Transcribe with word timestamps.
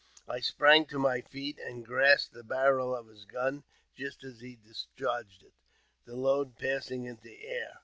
I 0.27 0.39
sprang 0.39 0.87
to 0.87 0.97
my 0.97 1.21
feet, 1.21 1.59
and 1.59 1.85
grasped 1.85 2.33
the 2.33 2.41
barrel 2.43 2.95
of 2.95 3.05
his 3.05 3.23
gun 3.25 3.63
just 3.95 4.23
as 4.23 4.39
he 4.39 4.55
discharged 4.55 5.43
it, 5.43 5.53
the 6.05 6.15
load 6.15 6.57
passing 6.57 7.03
into 7.05 7.21
the 7.21 7.45
air. 7.45 7.79